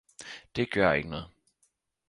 Det 0.55 0.67
gjør 0.71 0.91
ikke 0.91 1.09
noget 1.09 1.25